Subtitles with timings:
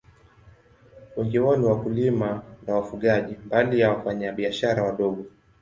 [1.17, 5.25] Wengi wao ni wakulima na wafugaji, mbali ya wafanyabiashara wadogo.